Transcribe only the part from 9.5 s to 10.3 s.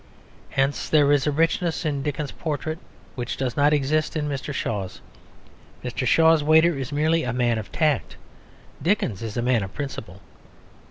of principle.